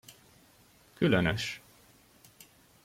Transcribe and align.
Különös! 0.93 1.61